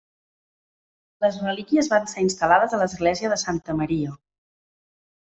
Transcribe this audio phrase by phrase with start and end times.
[1.25, 4.15] Les relíquies van ser instal·lades a l'església de Santa Maria.